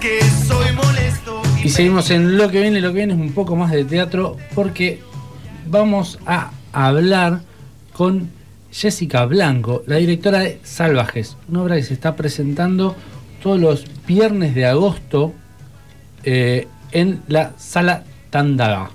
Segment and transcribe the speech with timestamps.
[0.00, 1.42] que soy molesto.
[1.62, 4.36] Y seguimos en lo que viene, lo que viene es un poco más de teatro
[4.54, 5.00] porque
[5.66, 7.42] vamos a hablar
[7.92, 8.30] con
[8.70, 12.94] Jessica Blanco, la directora de Salvajes, una obra que se está presentando
[13.42, 15.32] todos los viernes de agosto
[16.22, 18.90] eh, en la sala Tandaga.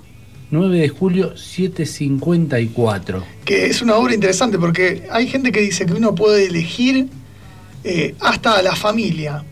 [0.50, 3.22] 9 de julio, 7.54.
[3.44, 7.08] Que es una obra interesante porque hay gente que dice que uno puede elegir
[7.82, 9.44] eh, hasta a la familia,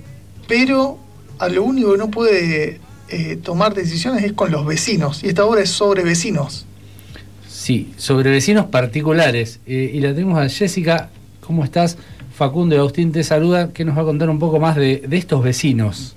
[0.46, 1.01] pero
[1.42, 5.24] a lo único que no puede eh, tomar decisiones es con los vecinos.
[5.24, 6.66] Y esta obra es sobre vecinos.
[7.48, 9.58] Sí, sobre vecinos particulares.
[9.66, 11.10] Eh, y la tenemos a Jessica.
[11.40, 11.98] ¿Cómo estás?
[12.34, 13.72] Facundo y Agustín te saluda.
[13.72, 16.14] que nos va a contar un poco más de, de estos vecinos?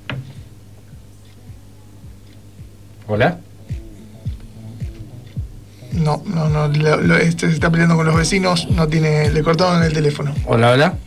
[3.07, 3.39] Hola.
[5.93, 6.67] No, no, no.
[6.67, 8.69] lo- lo- este se está peleando con los vecinos.
[8.69, 9.31] No tiene.
[9.31, 10.33] Le cortaron el teléfono.
[10.45, 10.97] Hola, hola.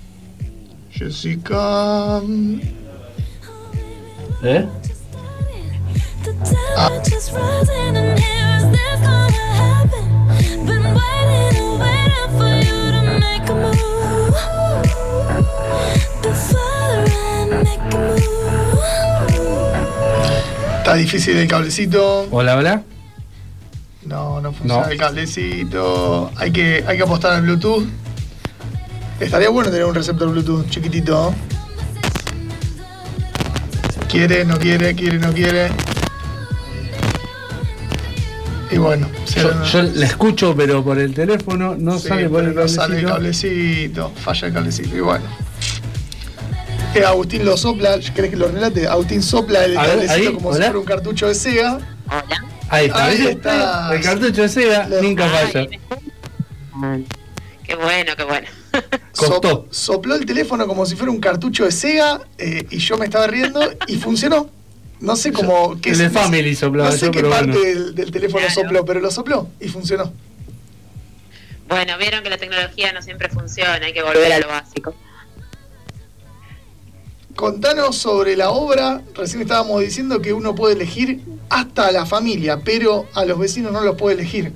[0.91, 2.21] Jessica.
[4.43, 4.67] ¿Eh?
[6.77, 6.91] Ah,
[20.79, 22.27] está difícil el cablecito.
[22.31, 22.83] Hola, hola.
[24.05, 24.91] No, no funciona No.
[24.91, 26.31] el cablecito.
[26.37, 27.87] Hay que, hay que apostar al Bluetooth.
[29.21, 31.35] Estaría bueno tener un receptor Bluetooth chiquitito.
[34.09, 35.69] Quiere, no quiere, quiere, no quiere.
[38.71, 42.45] Y bueno, se- Yo, yo la escucho, pero por el teléfono no sí, sale por
[42.45, 44.13] el no sale el cablecito.
[44.17, 44.97] Falla el cablecito.
[44.97, 45.25] Y bueno.
[46.95, 47.99] Eh, Agustín lo sopla.
[48.15, 48.87] ¿Querés que lo relate?
[48.87, 50.57] Agustín sopla el A ver, cablecito ahí, como hola.
[50.57, 51.79] si fuera un cartucho de Sega.
[52.09, 52.45] Hola.
[52.71, 53.05] Ahí está.
[53.05, 53.95] Ahí está.
[53.95, 55.61] El cartucho de Sega nunca falla.
[55.61, 55.79] Ay,
[56.77, 57.05] me-
[57.65, 58.49] Qué bueno, qué bueno.
[59.17, 59.67] Costó.
[59.71, 63.27] Sopló el teléfono como si fuera un cartucho de Sega eh, y yo me estaba
[63.27, 64.51] riendo y funcionó.
[65.01, 65.81] No sé cómo.
[65.81, 67.65] qué El de es- Family soplaba No sé yo, qué pero parte bueno.
[67.65, 68.61] del, del teléfono Claro.
[68.63, 70.13] sopló, pero lo sopló y funcionó.
[71.69, 74.95] Bueno, vieron que la tecnología no siempre funciona, hay que volver a lo básico.
[77.35, 79.03] Contanos sobre la obra.
[79.15, 81.21] Recién estábamos diciendo que uno puede elegir
[81.51, 84.53] hasta a la familia, pero a los vecinos no los puede elegir.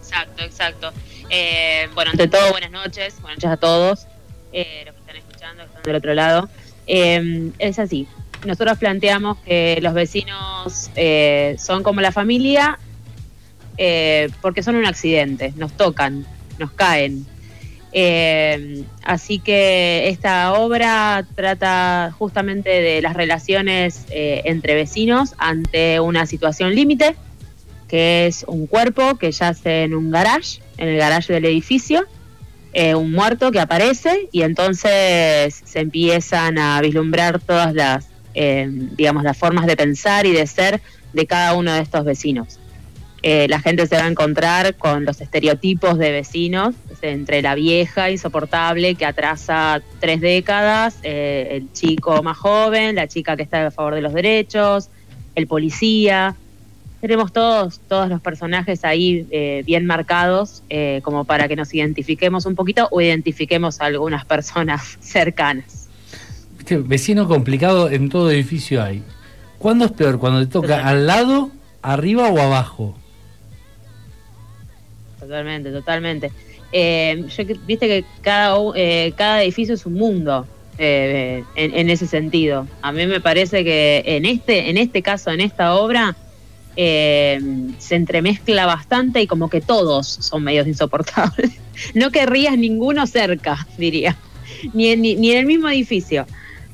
[0.00, 0.92] Exacto, exacto.
[1.30, 4.06] Eh, bueno, ante todo, buenas noches, buenas noches a todos
[4.52, 6.48] eh, los que están escuchando, que están del otro lado.
[6.86, 8.08] Eh, es así,
[8.46, 12.78] nosotros planteamos que los vecinos eh, son como la familia
[13.76, 16.26] eh, porque son un accidente, nos tocan,
[16.58, 17.26] nos caen.
[17.92, 26.26] Eh, así que esta obra trata justamente de las relaciones eh, entre vecinos ante una
[26.26, 27.16] situación límite
[27.88, 32.06] que es un cuerpo que yace en un garage, en el garage del edificio,
[32.72, 39.24] eh, un muerto que aparece y entonces se empiezan a vislumbrar todas las, eh, digamos,
[39.24, 40.80] las formas de pensar y de ser
[41.12, 42.58] de cada uno de estos vecinos.
[43.22, 48.10] Eh, la gente se va a encontrar con los estereotipos de vecinos, entre la vieja
[48.10, 53.70] insoportable que atrasa tres décadas, eh, el chico más joven, la chica que está a
[53.70, 54.88] favor de los derechos,
[55.34, 56.36] el policía,
[57.00, 62.46] tenemos todos, todos los personajes ahí eh, bien marcados eh, como para que nos identifiquemos
[62.46, 65.88] un poquito o identifiquemos a algunas personas cercanas.
[66.70, 69.02] Vecino complicado en todo edificio hay.
[69.58, 70.18] ¿Cuándo es peor?
[70.18, 71.50] ¿Cuando te toca al lado,
[71.82, 72.96] arriba o abajo?
[75.18, 76.30] Totalmente, totalmente.
[76.72, 80.46] Eh, yo viste que cada, eh, cada edificio es un mundo
[80.78, 82.66] eh, en, en ese sentido.
[82.82, 86.14] A mí me parece que en este, en este caso, en esta obra,
[86.76, 87.40] eh,
[87.78, 91.50] se entremezcla bastante y como que todos son medios insoportables.
[91.94, 94.16] No querrías ninguno cerca, diría,
[94.74, 96.26] ni en, ni, ni en el mismo edificio.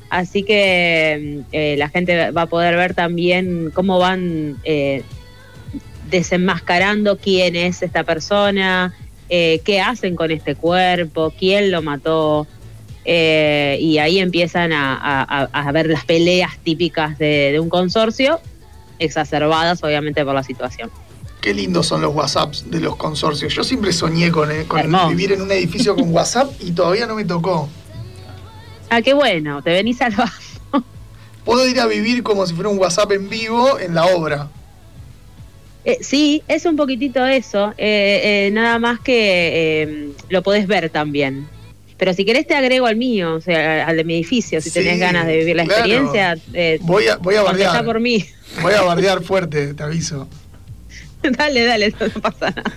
[0.09, 5.03] Así que eh, la gente va a poder ver también cómo van eh,
[6.09, 8.93] desenmascarando quién es esta persona,
[9.29, 12.47] eh, qué hacen con este cuerpo, quién lo mató.
[13.07, 18.39] eh, y ahí empiezan a, a- ver las peleas típicas de un consorcio,
[18.99, 20.89] exacerbadas obviamente por la situación.
[21.41, 23.53] Qué lindos son los WhatsApps de los consorcios.
[23.53, 27.15] Yo siempre soñé con, eh, con vivir en un edificio con WhatsApp y todavía no
[27.15, 27.69] me tocó.
[28.89, 30.15] Ah, qué bueno, te venís al
[31.45, 34.49] Puedo ir a vivir como si fuera un WhatsApp en vivo en la obra.
[35.85, 40.89] Eh, sí, es un poquitito eso, eh, eh, nada más que eh, lo podés ver
[40.89, 41.47] también.
[41.97, 44.79] Pero si querés te agrego al mío, o sea, al de mi edificio, si Sí,
[44.79, 45.79] tenés ganas de vivir la claro.
[45.85, 47.85] experiencia, eh, Voy a, voy a bardear.
[47.85, 48.25] por mí.
[48.61, 50.27] Voy a bardear fuerte, te aviso.
[51.37, 52.73] dale, dale, no pasa nada.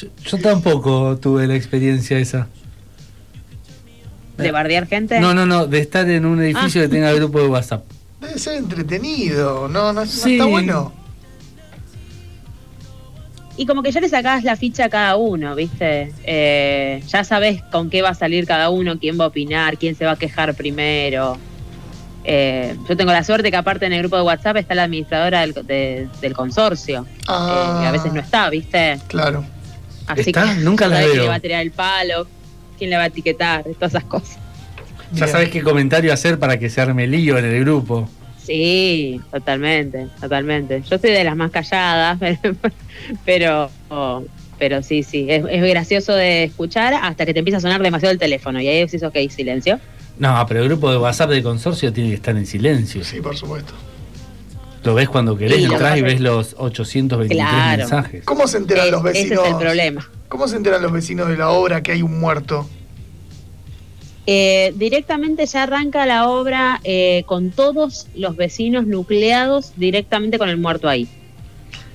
[0.00, 2.46] Yo, yo tampoco tuve la experiencia esa.
[4.38, 5.20] ¿De bardear gente?
[5.20, 6.84] No, no, no, de estar en un edificio Ah.
[6.84, 7.84] que tenga grupo de WhatsApp.
[8.20, 10.32] Debe ser entretenido, no, no, no Sí.
[10.34, 10.94] está bueno.
[13.60, 16.10] Y como que ya le sacás la ficha a cada uno, ¿viste?
[16.24, 19.94] Eh, ya sabes con qué va a salir cada uno, quién va a opinar, quién
[19.94, 21.36] se va a quejar primero.
[22.24, 25.40] Eh, yo tengo la suerte que aparte en el grupo de WhatsApp está la administradora
[25.42, 27.06] del, de- del consorcio.
[27.28, 28.98] Ah, eh, que a veces no está, ¿viste?
[29.08, 29.44] Claro.
[30.06, 30.54] Así ¿Está?
[30.54, 31.22] que Nunca ya la sabés quién veo.
[31.24, 32.26] le va a tirar el palo,
[32.78, 34.38] quién le va a etiquetar, todas esas cosas.
[35.12, 35.28] Ya Bien.
[35.32, 38.08] sabes qué comentario hacer para que se arme lío en el grupo.
[38.54, 40.82] Sí, totalmente, totalmente.
[40.90, 42.18] Yo soy de las más calladas,
[43.24, 43.70] pero
[44.58, 48.12] pero sí, sí, es, es gracioso de escuchar hasta que te empieza a sonar demasiado
[48.12, 49.78] el teléfono y ahí decís, ok, silencio.
[50.18, 53.04] No, pero el grupo de WhatsApp de consorcio tiene que estar en silencio.
[53.04, 53.72] Sí, por supuesto.
[54.82, 57.78] Lo ves cuando querés, Sí, entras y ves los 823 Claro.
[57.78, 58.24] mensajes.
[58.24, 59.44] ¿Cómo se enteran Es- los ese vecinos?
[59.46, 60.10] es el problema.
[60.28, 62.68] ¿Cómo se enteran los vecinos de la obra que hay un muerto?
[64.32, 70.56] Eh, directamente ya arranca la obra eh, con todos los vecinos nucleados directamente con el
[70.56, 71.08] muerto ahí.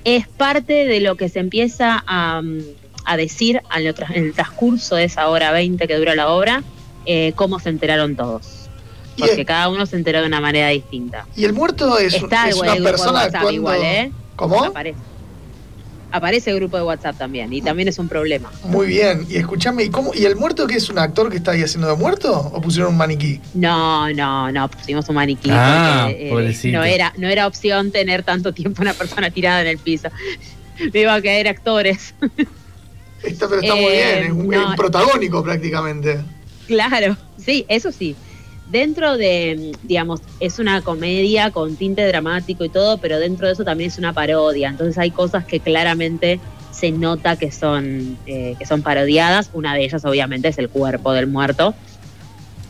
[0.04, 2.58] Es parte de lo que se empieza a, mm,
[3.06, 6.62] a decir en el, transcurso de esa hora 20 que dura la obra,
[7.06, 8.68] eh, cómo se enteraron todos.
[9.16, 11.26] Porque el, cada uno se enteró de una manera distinta.
[11.34, 13.50] y el muerto es, Está es una persona actuando.
[13.50, 14.12] igual, ¿eh?
[14.36, 14.62] ¿Cómo?
[14.62, 14.98] Aparece.
[16.12, 18.50] Aparece el grupo de WhatsApp también y también es un problema.
[18.64, 19.26] Muy bien.
[19.28, 20.12] Y escúchame, ¿y cómo?
[20.14, 22.32] ¿Y el muerto que es un actor que está ahí haciendo de muerto?
[22.54, 23.40] ¿O pusieron un maniquí?
[23.54, 25.50] No, no, no, pusimos un maniquí.
[25.52, 26.78] Ah, porque, eh, pobrecito.
[26.78, 30.08] no era, no era opción tener tanto tiempo una persona tirada en el piso.
[30.92, 32.14] Me iba a caer actores.
[33.22, 34.52] Está, pero está muy Eh, bien, es un, no.
[34.62, 36.20] es un protagónico prácticamente.
[36.68, 38.14] claro, sí, eso sí.
[38.70, 43.64] Dentro de, digamos, es una comedia con tinte dramático y todo, pero dentro de eso
[43.64, 44.68] también es una parodia.
[44.68, 46.40] Entonces hay cosas que claramente
[46.72, 49.50] se nota que son, eh, que son parodiadas.
[49.52, 51.74] Una de ellas, obviamente, es el cuerpo del muerto,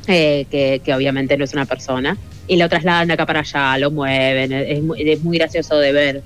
[0.07, 2.17] eh, que, que obviamente no es una persona.
[2.47, 6.23] Y lo trasladan de acá para allá, lo mueven, es es muy gracioso de ver.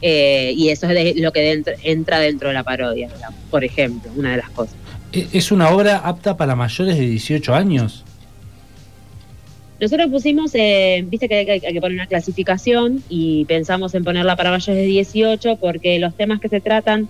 [0.00, 4.12] Eh, y eso es lo que dentro- entra dentro de la parodia, digamos, por ejemplo,
[4.14, 4.76] una de las cosas.
[5.12, 8.04] ¿E- ¿Es una obra apta para mayores de 18 años?
[9.80, 14.34] Nosotros pusimos, eh, viste que hay, hay que poner una clasificación y pensamos en ponerla
[14.34, 17.08] para mayores de 18 porque los temas que se tratan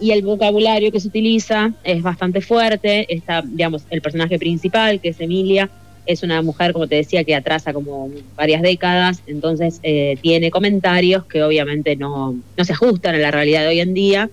[0.00, 3.12] y el vocabulario que se utiliza es bastante fuerte.
[3.12, 5.70] Está, digamos, el personaje principal, que es Emilia,
[6.06, 11.24] es una mujer, como te decía, que atrasa como varias décadas, entonces eh, tiene comentarios
[11.24, 14.30] que obviamente no, no se ajustan a la realidad de hoy en día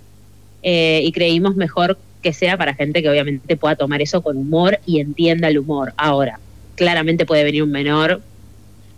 [0.63, 4.79] eh, y creímos mejor que sea para gente que obviamente pueda tomar eso con humor
[4.85, 5.93] y entienda el humor.
[5.97, 6.39] Ahora,
[6.81, 8.23] claramente puede venir un menor,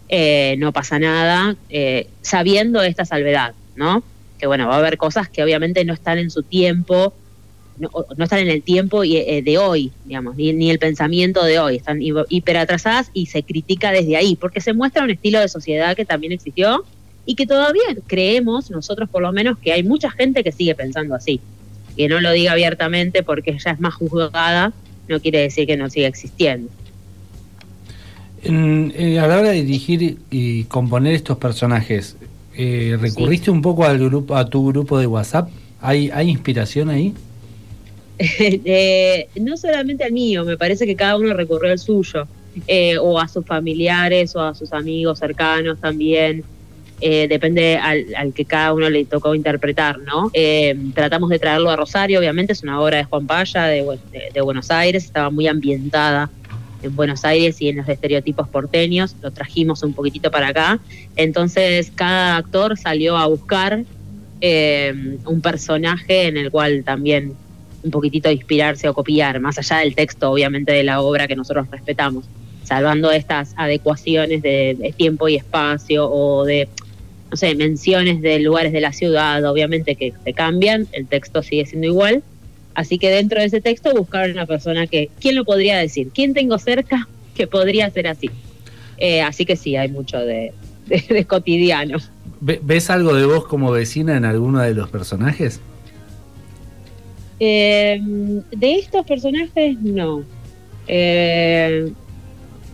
[0.07, 4.01] eh, no pasa nada, eh, sabiendo esta salvedad, ¿no?
[4.39, 7.13] Que bueno, va a haber cosas que obviamente no están en su tiempo,
[7.77, 7.89] no,
[8.23, 11.75] están en el tiempo y, eh, de hoy, digamos, ni, ni el pensamiento de hoy,
[11.75, 15.49] están hi- hiper atrasadas y se critica desde ahí, porque se muestra un estilo de
[15.49, 16.85] sociedad que también existió
[17.25, 21.15] y que todavía creemos, nosotros por lo menos, que hay mucha gente que sigue pensando
[21.15, 21.41] así.
[21.97, 24.71] Que no lo diga abiertamente porque ya es más juzgada,
[25.09, 26.69] no quiere decir que no siga existiendo.
[28.43, 32.15] En- eh, a la hora de dirigir y componer estos personajes,
[32.55, 35.49] eh, ¿recurriste un poco al grupo, a tu grupo de WhatsApp?
[35.81, 37.13] ¿Hay, hay inspiración ahí?
[38.19, 42.27] Eh, no solamente al mío, me parece que cada uno recurrió al suyo,
[42.67, 46.43] eh, o a sus familiares o a sus amigos cercanos también.
[47.01, 50.31] Eh, depende al, al que cada uno le tocó interpretar, ¿no?
[50.93, 54.29] Tratamos de traerlo a Rosario, obviamente es una obra de Juan Paya de, Bu- de-
[54.33, 56.29] de Buenos Aires, estaba muy ambientada
[56.83, 60.79] en Buenos Aires y en los estereotipos porteños, lo trajimos un poquitito para acá,
[61.15, 63.83] entonces cada actor salió a buscar
[64.41, 67.33] eh, un personaje en el cual también
[67.83, 71.67] un poquitito inspirarse o copiar, más allá del texto, obviamente, de la obra que nosotros
[71.69, 72.25] respetamos,
[72.63, 76.69] salvando estas adecuaciones de, tiempo y espacio o de,
[77.29, 81.87] no sé, menciones de lugares de la ciudad, obviamente que cambian, el texto sigue siendo
[81.87, 82.23] igual.
[82.75, 86.09] Así que dentro de ese texto buscaron una persona que, ¿quién lo podría decir?
[86.13, 88.29] ¿Quién tengo cerca que podría ser así?
[88.97, 90.53] Eh, así que sí, hay mucho de,
[90.87, 91.97] de- de cotidiano.
[92.41, 95.59] Ve- ¿Ves algo de vos como vecina en alguno de los personajes?
[97.39, 97.99] Eh,
[98.51, 100.23] de estos personajes, no.
[100.87, 101.91] Eh,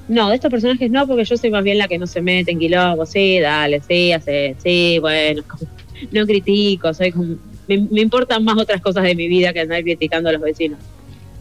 [0.08, 2.52] no, de estos personajes no, porque yo soy más bien la que no se mete
[2.52, 3.06] en quilombo.
[3.06, 5.44] Sí, dale, sí, hace, sí, bueno.
[6.12, 7.36] no critico, soy como,
[7.70, 10.80] me, me importan más otras cosas de mi vida que andar criticando a los vecinos.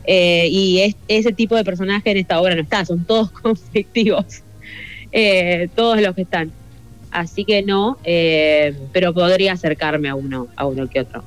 [0.05, 4.43] Eh, y es- ese tipo de personaje en esta obra no está, son todos conflictivos.
[5.11, 6.53] Eh, todos los que están.
[7.11, 11.25] Así que no, eh, pero podría acercarme a uno, a uno que otro.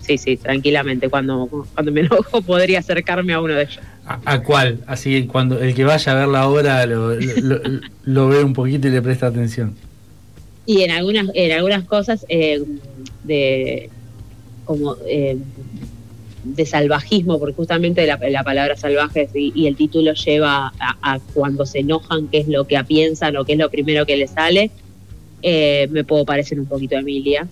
[0.00, 1.08] sí, sí, tranquilamente.
[1.08, 3.78] Cuando, cuando me enojo podría acercarme a uno de ellos.
[4.06, 4.80] ¿A, a cuál?
[4.86, 8.52] Así cuando el que vaya a ver la obra lo, lo- lo- lo ve un
[8.52, 9.74] poquito y le presta atención.
[10.66, 12.62] Y en algunas, en algunas cosas eh,
[13.22, 13.88] de
[14.64, 15.36] como eh,
[16.44, 21.80] de salvajismo, porque justamente la, la palabra salvaje y, el título lleva a, cuando se
[21.80, 24.70] enojan, qué es lo que piensan o qué es lo primero que les sale,
[25.42, 27.48] eh, me puedo parecer un poquito a Emilia,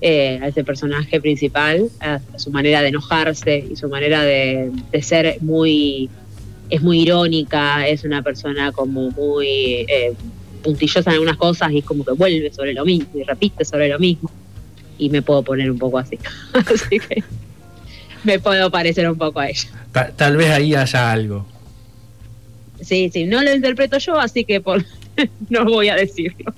[0.00, 4.70] eh, a ese personaje principal, a, a su manera de enojarse y su manera de,
[4.92, 6.10] de ser muy,
[6.68, 10.12] es muy irónica, es una persona como muy eh,
[10.62, 13.98] puntillosa en algunas cosas y como que vuelve sobre lo mismo y repite sobre lo
[13.98, 14.30] mismo.
[15.04, 16.18] Y me puedo poner un poco así.
[16.54, 17.22] así que
[18.24, 19.68] me puedo parecer un poco a ella.
[19.92, 21.44] Ta- tal vez ahí haya algo.
[22.80, 24.82] Sí, sí, no lo interpreto yo, así que por
[25.50, 26.54] no voy a decirlo.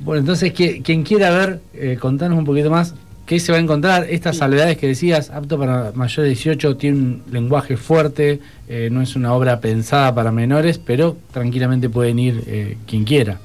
[0.00, 3.60] Bueno, entonces, que- quien quiera ver, eh, contanos un poquito más qué se va a
[3.60, 4.08] encontrar.
[4.10, 9.00] Estas salvedades que decías, apto para mayores de 18, tiene un lenguaje fuerte, eh, no
[9.00, 13.38] es una obra pensada para menores, pero tranquilamente pueden ir eh, quien quiera.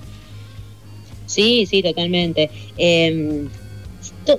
[1.27, 2.50] Sí, sí, totalmente.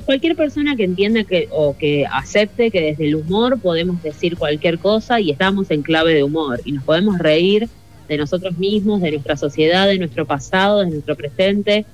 [0.05, 4.79] Cualquier persona que entienda que o que acepte que desde el humor podemos decir cualquier
[4.79, 7.69] cosa y estamos en clave de humor y nos podemos reír
[8.09, 11.85] de nosotros mismos, de nuestra sociedad, de nuestro pasado, de nuestro presente.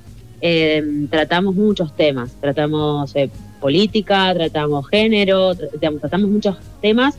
[0.40, 7.16] Eh, tratamos muchos temas, tratamos eh, política, tratamos género, tra- digamos, tratamos muchos temas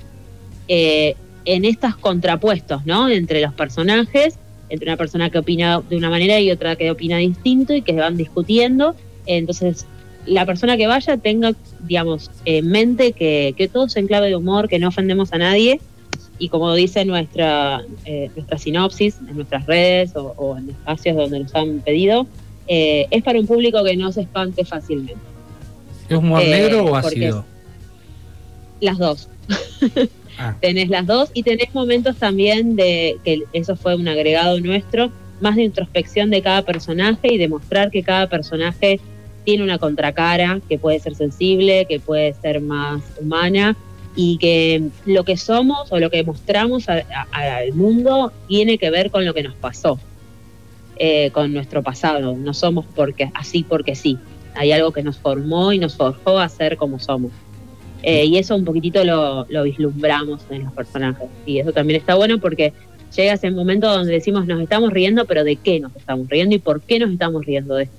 [0.68, 1.16] eh,
[1.46, 3.10] en estos contrapuestos, ¿no?
[3.10, 7.18] Entre los personajes entre una persona que opina de una manera y otra que opina
[7.18, 8.96] distinto y que van discutiendo.
[9.28, 9.86] Entonces,
[10.26, 14.36] la persona que vaya tenga, digamos, en mente que, que todo es en clave de
[14.36, 15.80] humor, que no ofendemos a nadie.
[16.38, 21.40] Y como dice nuestra, eh, nuestra sinopsis en nuestras redes o, o en espacios donde
[21.40, 22.28] nos han pedido,
[22.68, 25.22] eh, es para un público que no se espante fácilmente.
[26.10, 27.46] ¿Es humor Eh, negro o ácido?
[28.82, 29.30] Las dos.
[30.38, 30.54] Ah.
[30.60, 35.56] Tenés las dos y tenés momentos también de que eso fue un agregado nuestro, más
[35.56, 39.00] de introspección de cada personaje y demostrar que cada personaje
[39.46, 43.78] tiene una contracara que puede ser sensible, que puede ser más humana
[44.16, 49.26] y que lo que somos o lo que mostramos al mundo tiene que ver con
[49.26, 50.00] lo que nos pasó,
[50.98, 52.36] eh, con nuestro pasado.
[52.36, 54.18] No somos porque así porque sí.
[54.56, 57.32] Hay algo que nos formó y nos forjó a ser como somos.
[58.04, 61.28] Eh, y eso un poquitito lo vislumbramos en los personajes.
[61.46, 62.74] Y eso también está bueno porque
[63.16, 66.60] llega ese momento donde decimos nos estamos riendo, pero ¿de qué nos estamos riendo y
[66.60, 67.98] por qué nos estamos riendo de esto?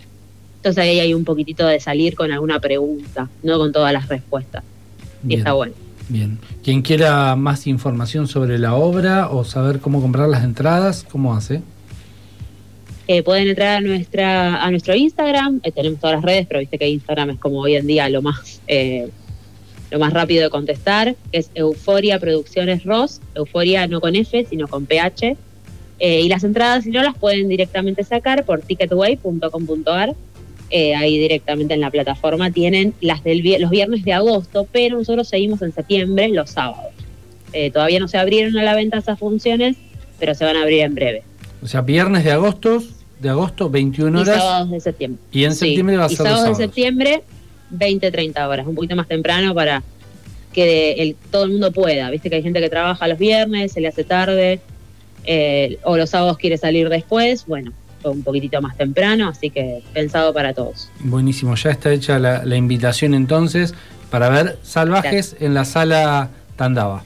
[0.57, 4.65] Entonces ahí hay un poquitito de salir con alguna pregunta, no con todas las respuestas.
[5.27, 5.75] Y está bueno.
[6.09, 6.39] bien.
[6.63, 11.63] Quien quiera más información sobre la obra o saber cómo comprar las entradas, ¿cómo hace?
[13.09, 16.77] Eh, pueden entrar a nuestra a nuestro Instagram, eh, tenemos todas las redes, pero viste
[16.77, 19.09] que Instagram es como hoy en día lo más eh,
[19.91, 24.67] lo más rápido de contestar, que es Euforia Producciones Ross, Euforia no con F, sino
[24.69, 25.37] con PH.
[25.99, 30.15] Eh, y las entradas, si no, las pueden directamente sacar por ticketway.com.ar.
[30.70, 35.28] Eh, ahí directamente en la plataforma tienen las del los viernes de agosto, pero nosotros
[35.28, 36.92] seguimos en septiembre los sábados.
[37.52, 39.76] Eh, todavía no se abrieron a la venta esas funciones,
[40.18, 41.23] pero se van a abrir en breve.
[41.62, 42.82] O sea, viernes de agosto,
[43.20, 44.37] de agosto, 21 Y horas.
[44.42, 45.23] sábados de septiembre.
[45.32, 46.75] Y en Sí, septiembre va a y ser los sábados de sábados.
[46.75, 47.23] septiembre,
[47.70, 49.82] 20, 30 horas, un poquito más temprano para
[50.52, 52.11] que el, todo el mundo pueda.
[52.11, 54.58] Viste que hay gente que trabaja los viernes, se le hace tarde,
[55.25, 57.46] eh, o los sábados quiere salir después.
[57.46, 57.73] Bueno,
[58.07, 60.89] fue un poquitito más temprano, así que pensado para todos.
[61.01, 63.75] Buenísimo, ya está hecha la, la invitación entonces
[64.11, 67.03] para ver Salvajes en la sala Tandava.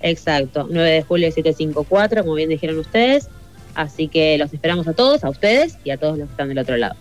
[0.00, 3.28] Exacto, 9 de julio 754, como bien dijeron ustedes.
[3.76, 6.58] Así que los esperamos a todos, a ustedes y a todos los que están del
[6.58, 6.96] otro lado.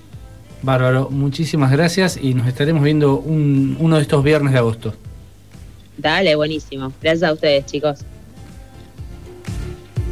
[0.62, 4.94] Bárbaro, muchísimas gracias y nos estaremos viendo un- uno de estos viernes de agosto.
[5.98, 6.92] Dale, buenísimo.
[7.02, 8.00] Gracias a ustedes, chicos.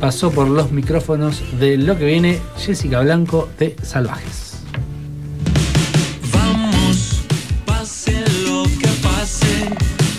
[0.04, 4.43] Pasó por los micrófonos de lo que viene Jessica Blanco de Salvajes.